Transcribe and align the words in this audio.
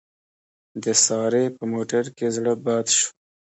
د 0.83 0.85
سارې 1.05 1.45
په 1.55 1.63
موټر 1.73 2.05
کې 2.17 2.27
زړه 2.35 2.53
بد 2.65 2.85
شو. 2.97 3.09